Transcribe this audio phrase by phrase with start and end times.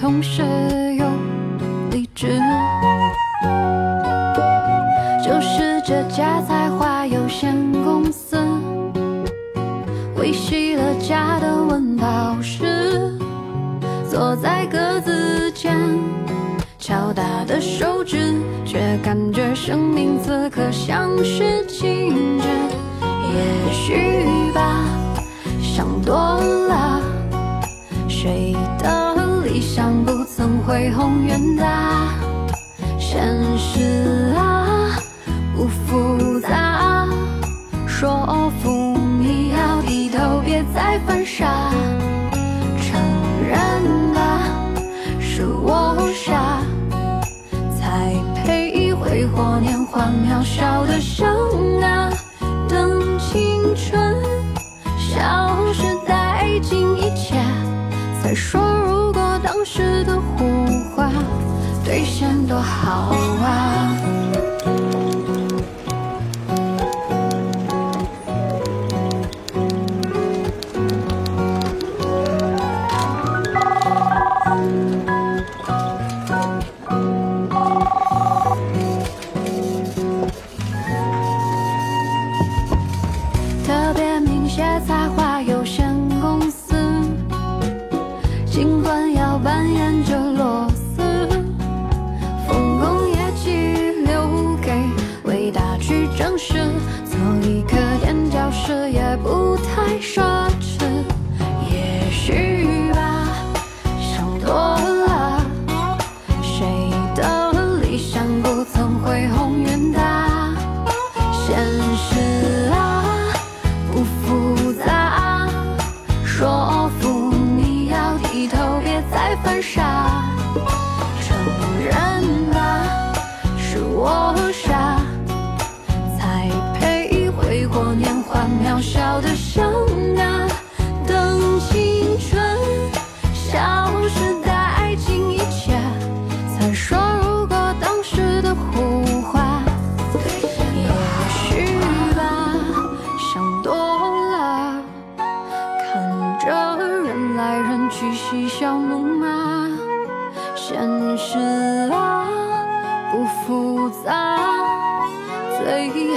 [0.00, 0.42] 同时
[0.94, 1.04] 又
[1.90, 2.40] 理智，
[5.24, 8.38] 就是这家才华有限公司，
[10.16, 13.18] 维系了家的温饱时，
[14.08, 15.76] 坐在格子间。
[16.78, 22.46] 敲打的手指，却感觉生命此刻像是静止。
[23.02, 24.84] 也许吧，
[25.60, 26.14] 想多
[26.68, 27.02] 了，
[28.08, 28.54] 谁
[30.78, 32.14] 恢宏远大，
[33.00, 33.20] 现
[33.58, 34.96] 实啊
[35.52, 37.04] 不复杂，
[37.84, 41.72] 说服你要低头，别再犯傻，
[42.80, 43.02] 承
[43.44, 44.44] 认吧，
[45.18, 46.62] 是我傻，
[47.76, 52.07] 才配挥霍年华，渺小的生啊，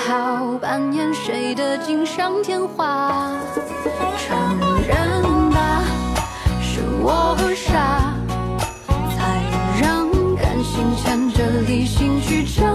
[0.08, 3.34] 好扮演谁的锦上添花？
[4.18, 5.84] 承认吧
[6.62, 8.16] 是我傻
[9.16, 9.44] 才
[9.82, 12.66] 让感情牵着理性去承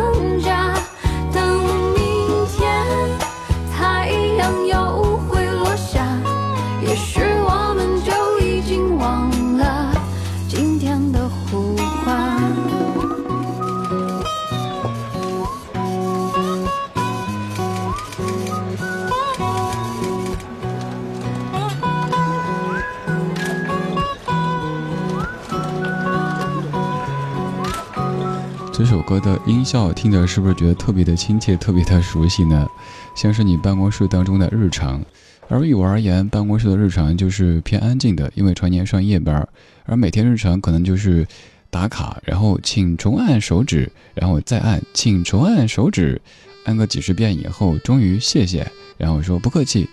[29.07, 32.69] 歌的音效听着是不是觉得特别的亲切，特别的熟悉呢？
[33.15, 35.01] 像是你办公室当中的日常。
[35.49, 39.49] 而于我而言，办公室的日常就是偏安静的，因为常年上夜班。
[39.85, 41.25] 而每天日常可能就是
[41.71, 46.21] 打卡，然后请重按手指，然后再按请重按手指，
[46.65, 48.67] 按个几十遍以后，终于谢谢，
[48.99, 49.89] 然后说不客气，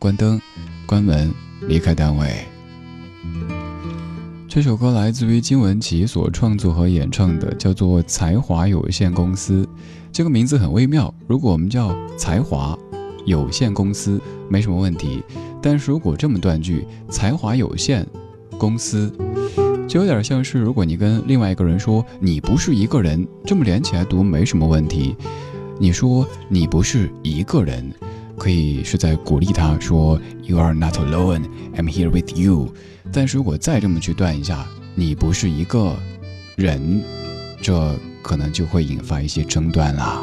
[0.00, 0.40] 关灯，
[0.86, 1.32] 关门，
[1.68, 2.44] 离开单位。
[4.48, 9.64] 这首歌来自于金文岐所创作和演唱的，叫做《才华有限公司》。
[10.12, 11.12] 这个名字很微妙。
[11.26, 12.78] 如果我们叫才华，
[13.24, 15.22] 有限公司没什么问题，
[15.60, 18.06] 但是如果这么断句，才华有限
[18.56, 19.12] 公司，
[19.88, 25.16] 就有点像是如果你跟另外一个人说你不是一个人，这么连起来读没什么问题。
[25.78, 27.92] 你说你不是一个人，
[28.38, 31.44] 可以是在鼓励他说 You are not alone,
[31.74, 32.72] I'm here with you。
[33.12, 35.96] 但是如果再这么去断一下，你不是一个
[36.56, 37.02] 人，
[37.60, 40.22] 这可能就会引发一些争端啦。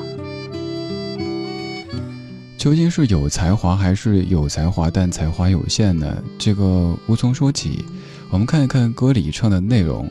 [2.57, 6.23] 究竟是有才华还是有才华但才华有限呢？
[6.37, 7.83] 这个无从说起。
[8.29, 10.09] 我们看一看歌里唱的内容。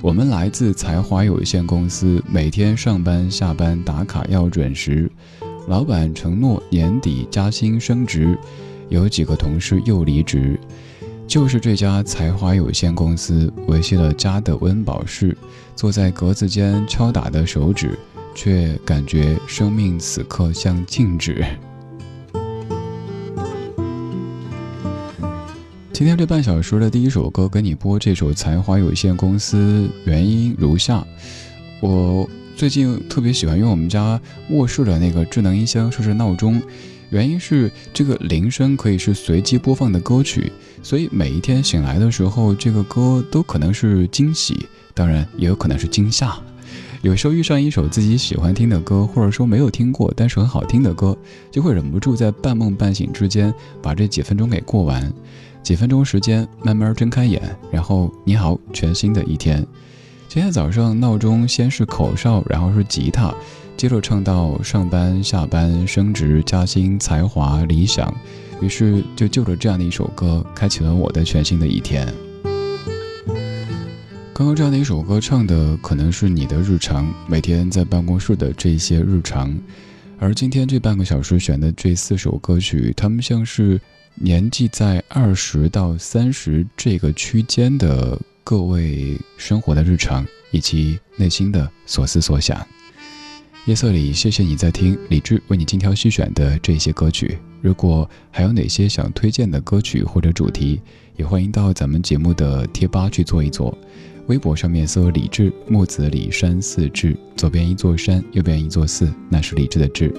[0.00, 5.10] 我们来自才华有限公司，每天上班下班打卡要准时。
[5.68, 8.38] 老板承诺年底加薪升职，
[8.88, 10.58] 有几个同事又离职。
[11.26, 15.36] 就是这家才华有限公司维系了家的温饱室，
[15.76, 17.98] 坐在格子间敲打的手指，
[18.34, 21.44] 却感觉生命此刻像静止。
[25.92, 31.06] 今天这半小时的第一首歌，跟你播这首才华有限公司，原因如下：
[31.82, 32.26] 我
[32.58, 34.20] 最近特别喜欢用我们家
[34.50, 36.60] 卧室的那个智能音箱设置闹钟，
[37.10, 40.52] 原因是这个铃声可以是随机播放的歌曲，
[40.82, 46.36] 所以每一天醒来的时候，这个歌都可能是惊喜，当然也有可能是惊吓。
[47.02, 51.16] 有时候遇上一首自己喜欢听的歌，或者说没有听过但是很好听的歌，
[51.52, 55.12] 就会忍不住在半梦半醒之间把这几分钟给过完。
[55.62, 57.40] 几分钟时间，慢慢睁开眼，
[57.70, 59.64] 然后你好，全新的一天。
[60.28, 63.34] 今天早上闹钟先是口哨，然后是吉他，
[63.78, 68.14] 接着唱到上班、下班、升职、加薪、才华、理想，
[68.60, 72.06] 于是就就着这样的一首歌，开启了我的全新的一天。
[74.34, 79.58] 刚刚这样的一首歌唱的可能是你的日常，每天在办公室的这些日常，
[80.18, 83.80] 而今天这半个小时选的这四首歌曲，它们像是。
[84.20, 92.66] 年纪在二十到三十这个区间的各位生活的日常以及内心的所思所想，
[93.66, 97.36] 夜色里，谢谢你在听李志为你精挑细选的这些歌曲。
[97.60, 100.80] 如果还有哪些想推荐的歌曲或者主题，
[101.18, 103.76] 也欢迎到咱们节目的贴吧去做一做。
[104.28, 110.10] 微博上面搜“李志木子李山寺志”，左边一座山，右边一座寺，那是李志的志。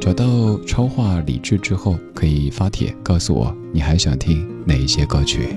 [0.00, 5.50] 找到超话理智之后，可以发帖告诉我你还想听哪一些歌曲。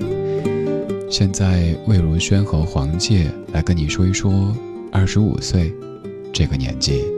[1.16, 4.52] 现在魏如萱和黄玠来跟你说一说
[4.90, 5.72] 二十五岁
[6.32, 7.13] 这个年纪。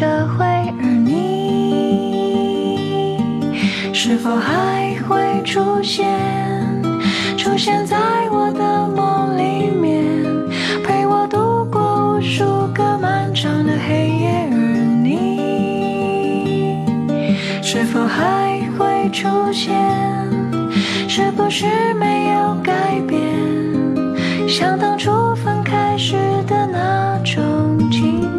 [0.00, 1.60] 社会，而你
[3.92, 6.08] 是否还会出现？
[7.36, 7.98] 出现在
[8.30, 10.24] 我的梦里面，
[10.82, 14.48] 陪我度过无数个漫长的黑夜。
[14.50, 14.56] 而
[15.04, 16.78] 你
[17.62, 19.76] 是否还会出现？
[21.10, 21.66] 是不是
[21.98, 22.72] 没有改
[23.06, 23.20] 变？
[24.48, 28.29] 像当初分开时的那种情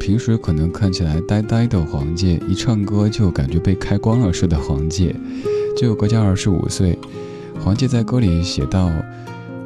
[0.00, 5.14] 平时可能看起来呆呆的黄玠，一唱歌就感觉被开光了似的黄玠，
[5.76, 6.98] 就隔将二十五岁。
[7.62, 8.90] 黄玠在歌里写道：“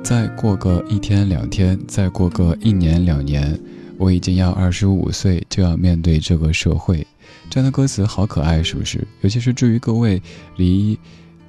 [0.02, 3.58] 再过个一天两天，再过个一年两年，
[3.96, 7.06] 我已经要二十五岁，就要面对这个社会。”
[7.48, 9.06] 这样的歌词好可爱，是不是？
[9.20, 10.20] 尤其是至于各位
[10.56, 10.98] 离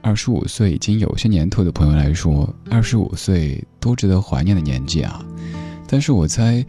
[0.01, 5.25] 二十五岁已经有些年头的朋友来说，二十五岁多值得怀念的年纪啊！
[5.88, 6.63] 但是我猜，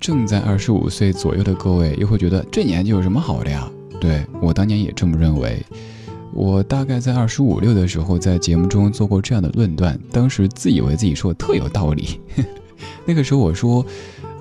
[0.00, 3.68] 正在二十五岁左右的各位又会觉得这年纪有什么好的呀？
[4.00, 5.60] 对我当年也这么认为。
[6.32, 12.20] 我大概在二十五六的时候，在节目中做过这样的论断，当时自以为自己说的特有道理。
[13.04, 13.84] 那个时候我说，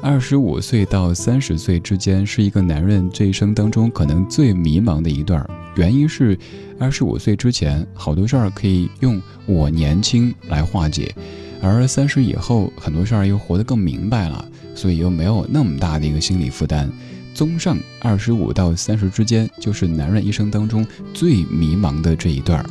[0.01, 5.43] 二十五岁到三十岁之间是一个男人这一生当中可能最迷茫的一段，
[5.75, 6.37] 原因是
[6.77, 11.15] 二十五岁之前好多事儿可以用我年轻来化解。
[11.61, 14.45] 而三十以后，很多事儿又活得更明白了，
[14.77, 16.89] 所以又没有那么大的一个心理负担。
[17.33, 22.69] 综上，二十五到三十之间，就是男人一生当中最迷茫的这一段儿。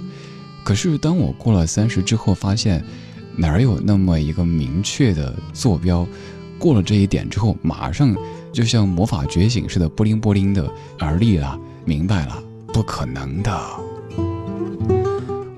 [0.65, 2.83] 可是，当我过了三十之后，发现
[3.37, 6.07] 哪儿有那么一个明确的坐标？
[6.59, 8.17] 过了这一点之后，马上
[8.53, 13.61] 就像魔法觉醒似的，不灵不灵的而立了，明白了，不可能的。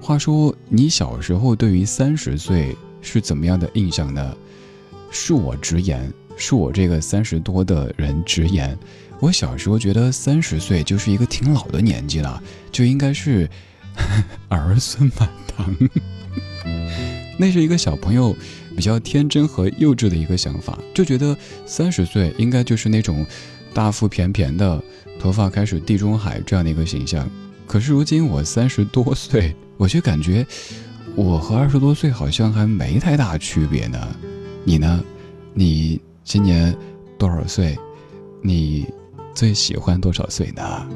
[0.00, 2.74] 话说，你小时候对于三十岁？
[3.00, 4.36] 是怎么样的印象呢？
[5.12, 8.78] 恕我直言，恕我这个三十多的人直言，
[9.20, 13.50] 我小时候觉得三十岁就是一个挺老的年纪了，就应该是
[14.48, 15.76] 儿孙满堂。
[17.38, 18.34] 那是一个小朋友
[18.76, 23.26] 比较天真和幼稚的一个想法，就觉得三十岁应该就是那种
[23.74, 24.82] 大腹便便的，
[25.20, 27.28] 头发开始地中海这样的一个形象。
[27.66, 30.46] 可是如今我三十多岁，我却感觉。
[31.14, 34.16] 我和二十多岁好像还没太大区别呢，
[34.64, 35.04] 你呢？
[35.54, 36.76] 你今年
[37.16, 37.74] 多少岁？
[38.42, 38.86] 你
[39.34, 40.86] 最喜欢多少岁呢？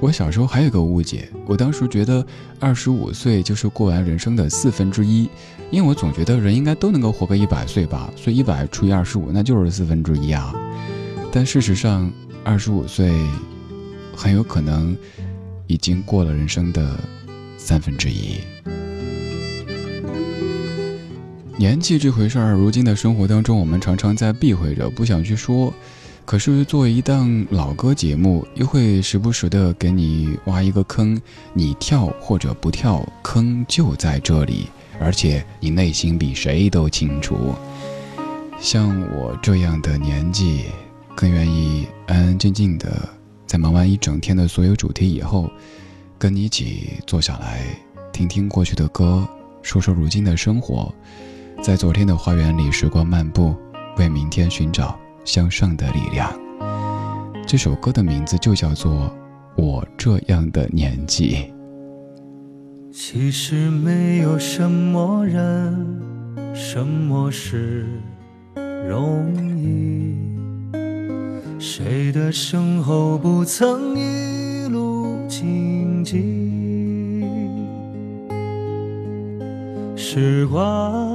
[0.00, 2.24] 我小时候还有个误解，我当时觉得
[2.60, 5.28] 二十五岁就是过完人生的四分之一，
[5.72, 10.54] 因为我总觉得人应该都能够活个一百岁吧，所以一百除以二十五那就是四分之一啊。
[11.32, 12.08] 但事实上，
[12.44, 13.12] 二十五岁
[14.14, 14.96] 很有可能
[15.66, 16.88] 已经过了人生的。
[17.60, 18.36] 三分之一，
[21.58, 25.74] 年纪这回事儿，如今的生活当中，我们常常在避讳着，不想去说。
[26.24, 31.20] 可是作为一档老歌节目，又会时不时的给你挖一个坑，
[31.52, 34.68] 你跳或者不跳，坑就在这里，
[35.00, 37.52] 而且你内心比谁都清楚。
[38.60, 40.66] 像我这样的年纪，
[41.16, 43.08] 更愿意安安静静的，
[43.48, 45.50] 在忙完一整天的所有主题以后。
[46.20, 47.62] 跟你一起坐下来，
[48.12, 49.26] 听听过去的歌，
[49.62, 50.92] 说说如今的生活，
[51.60, 53.54] 在昨天的花园里时光漫步，
[53.98, 56.32] 为明天寻找向上的力量。
[57.46, 58.92] 这首歌的名字就叫做
[59.62, 61.34] 《我这样的年纪》。
[62.92, 66.00] 其实没有什么人，
[66.54, 67.86] 什么事
[68.88, 70.16] 容易，
[71.58, 76.48] 谁的身后不曾一路荆棘。
[79.96, 81.07] 时光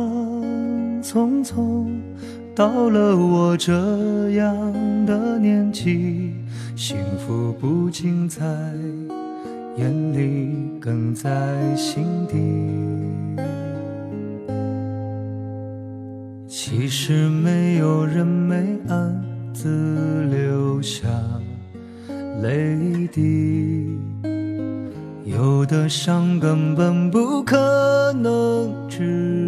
[1.14, 1.86] 匆匆，
[2.56, 3.72] 到了我这
[4.32, 4.74] 样
[5.06, 6.34] 的年纪，
[6.76, 8.44] 幸福不仅在
[9.78, 11.30] 眼里，更在
[11.76, 12.40] 心底。
[16.48, 21.08] 其实没有人没暗自流下
[22.42, 24.00] 泪滴。
[25.26, 29.43] 有的伤根本不可能治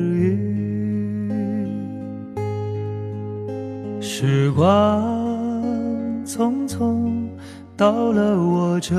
[4.27, 5.03] 时光
[6.25, 7.27] 匆匆，
[7.77, 8.95] 到了我这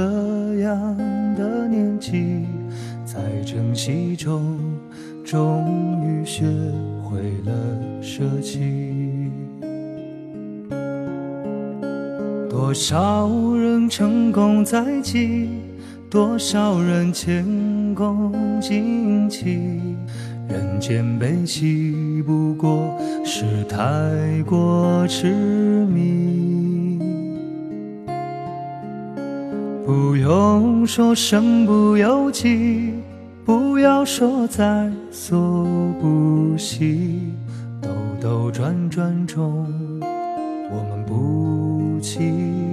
[0.61, 0.97] 样
[1.35, 2.47] 的年纪，
[3.05, 4.57] 在珍惜中，
[5.25, 6.45] 终于学
[7.03, 7.53] 会了
[8.01, 9.33] 舍弃。
[12.49, 15.49] 多少人成功在即。
[16.09, 17.45] 多少人前
[17.97, 19.59] 功尽弃，
[20.49, 23.79] 人间悲喜不过是太
[24.45, 26.99] 过痴迷。
[29.85, 32.93] 不用说身不由己，
[33.45, 35.65] 不要说在所
[36.01, 37.21] 不惜，
[37.81, 37.89] 兜
[38.21, 39.65] 兜转转中，
[40.01, 42.66] 我们不期。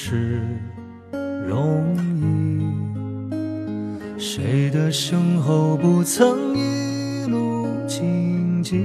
[0.00, 0.40] 是
[1.48, 1.84] 容
[2.20, 2.62] 易？
[4.16, 8.78] 谁的身后不曾一路荆棘？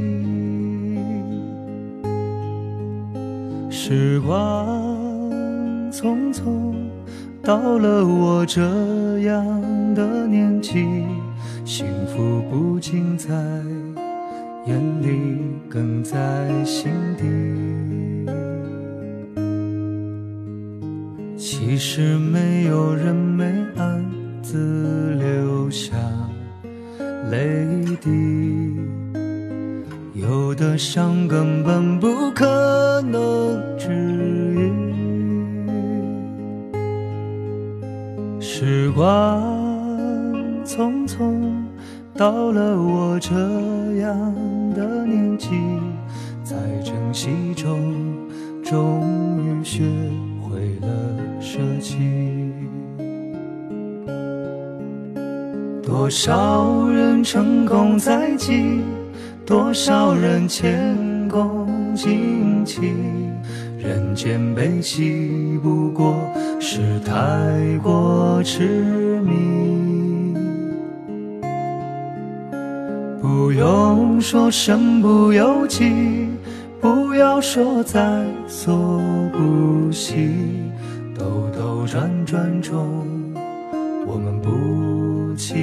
[3.69, 4.75] 时光
[5.91, 6.73] 匆匆，
[7.43, 8.63] 到了我这
[9.19, 9.61] 样
[9.93, 11.05] 的年纪，
[11.63, 13.29] 幸福不仅在。
[14.65, 15.37] 眼里
[15.69, 16.89] 更在心
[21.55, 23.45] 其实没有人没
[23.77, 24.03] 暗
[24.41, 25.95] 自流下
[27.29, 27.67] 泪
[28.01, 28.09] 滴，
[30.15, 33.91] 有的伤根本不可能治
[34.55, 34.73] 愈。
[38.41, 39.39] 时光
[40.65, 41.39] 匆匆，
[42.15, 43.31] 到了我这
[44.01, 44.33] 样。
[44.73, 45.49] 的年纪，
[46.43, 47.93] 在珍惜中，
[48.63, 49.83] 终于学
[56.03, 58.81] 多少人成功在即，
[59.45, 60.97] 多少人前
[61.29, 62.81] 功尽弃。
[63.79, 66.13] 人间悲喜，不过
[66.59, 67.13] 是太
[67.81, 70.35] 过痴迷。
[73.21, 76.27] 不用说身不由己，
[76.81, 78.99] 不要说在所
[79.31, 80.27] 不惜，
[81.17, 83.05] 兜兜转转中，
[84.05, 85.55] 我们不期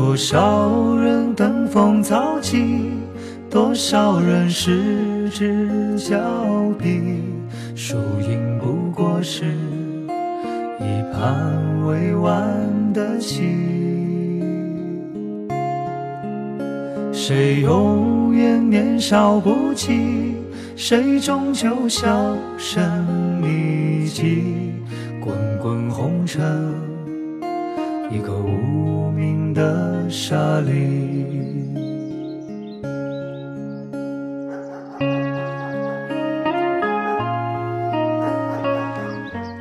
[0.00, 2.90] 多少人登峰造极，
[3.50, 6.16] 多少人失之交
[6.78, 7.22] 臂，
[7.74, 9.44] 输赢不过是。
[10.80, 12.42] 一盘未完
[12.94, 13.42] 的棋，
[17.12, 20.32] 谁永远年少不羁，
[20.76, 22.82] 谁终究销声
[23.42, 24.72] 匿迹。
[25.22, 26.40] 滚滚红尘，
[28.10, 29.09] 一个无
[29.60, 30.72] 的沙砾。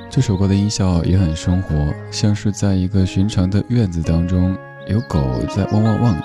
[0.09, 4.55] 这首歌的音效也很生活，像是在一个寻常的院子当中，
[4.87, 5.19] 有狗
[5.53, 6.15] 在汪汪汪，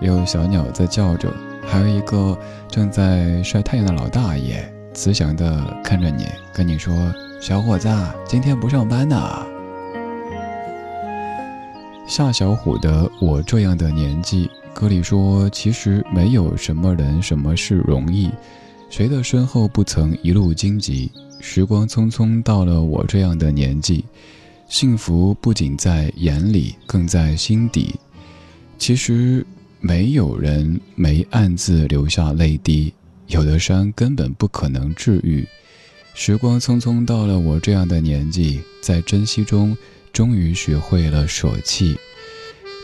[0.00, 1.30] 也有小鸟在叫着，
[1.66, 6.94] 还有一个正在晒太阳的老大爷，慈祥的看着你，跟你说
[7.38, 7.86] ：“小伙子，
[8.26, 9.16] 今天不上班呢。”
[12.10, 18.28] 夏小虎的《我这样的年纪》歌里说：“其实没有什么人、什么事容易，
[18.90, 24.04] 谁的身后不曾一路荆棘。”时光匆匆，到了我这样的年纪，
[24.68, 27.94] 幸福不仅在眼里，更在心底。
[28.76, 29.46] 其实
[29.78, 32.92] 没有人没暗自流下泪滴，
[33.28, 35.46] 有的伤根本不可能治愈。
[36.12, 39.76] 时光匆匆，到了我这样的年纪，在珍惜中，
[40.12, 41.96] 终于学会了舍弃。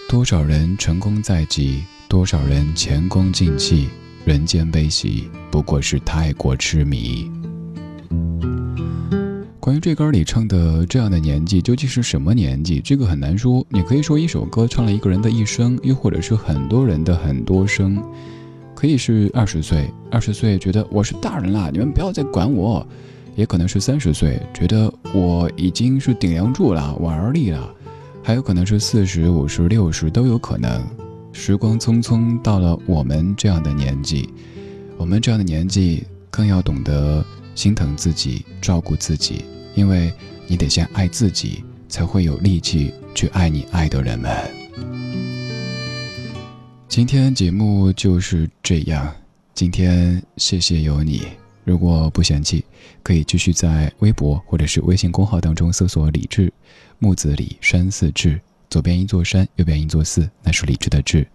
[0.08, 3.88] 多少人成功在即，多少人前功尽弃，
[4.24, 7.30] 人间悲喜，不过是太过痴迷。
[9.58, 12.80] 关于这歌里唱的这样的年纪究竟是什么年纪？
[12.80, 13.66] 这个很难说。
[13.68, 18.00] 你可以说一首歌唱了一个人的一生，又或者是很多人的很多生。
[18.76, 22.86] 可以是二十岁，二十岁觉得我是大人了，你们不要再管我；
[23.34, 27.74] 也可能是三十岁，觉得我已经是顶梁柱了，我而立了；
[28.22, 30.84] 还有可能是四十五十六十都有可能。
[31.32, 34.28] 时光匆匆，到了我们这样的年纪，
[34.96, 39.44] 我们这样的年纪更要懂得心疼自己，照顾自己。
[39.74, 40.12] 因为
[40.46, 44.32] 你得先爱自己，才会有力气去爱你爱的人们。
[46.88, 49.12] 今天节目就是这样，
[49.54, 51.22] 今天谢谢有你。
[51.66, 52.64] 如果不嫌弃，
[53.02, 56.52] 可以继续在微博或者是微信公号当中搜索“李志
[57.00, 61.26] 木子李山寺志”，左边一座山，右边一座寺，那是李志的志。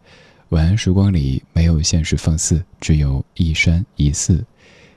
[0.50, 4.42] 晚安时光里没有现实放肆，只有一山一寺。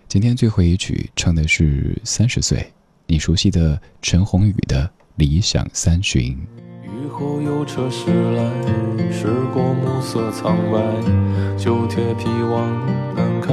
[0.06, 2.64] 今天最后一曲唱的是三十岁。
[3.08, 6.30] 你熟悉的陈鸿宇的理想三旬
[6.84, 8.50] 雨后有车驶来
[9.12, 10.80] 驶过暮色苍白
[11.58, 13.52] 旧铁皮往南开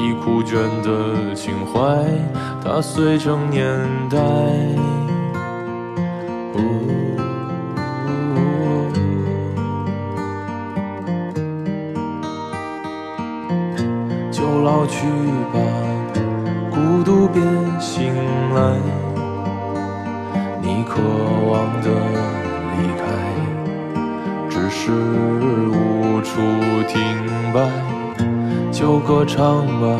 [0.51, 1.79] 倦的情怀，
[2.61, 3.63] 它碎成年
[4.09, 4.17] 代。
[14.29, 15.07] 就老去
[15.53, 15.59] 吧，
[16.69, 17.41] 孤独别
[17.79, 18.13] 醒
[18.53, 18.75] 来。
[20.61, 20.99] 你渴
[21.49, 21.87] 望的
[22.75, 23.01] 离开，
[24.49, 26.41] 只是无处
[26.89, 26.99] 停
[27.53, 27.71] 摆。
[28.71, 29.99] 就歌唱吧，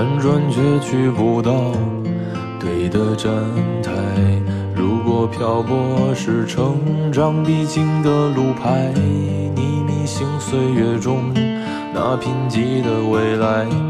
[0.00, 1.72] 辗转却去不到
[2.58, 3.30] 对的站
[3.82, 3.92] 台。
[4.74, 8.90] 如果漂泊是成长必经的路牌，
[9.54, 11.34] 你迷信岁月中
[11.92, 13.89] 那贫瘠的未来。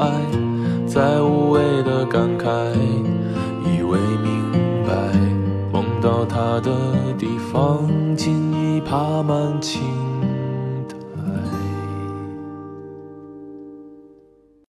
[0.00, 0.49] 爱，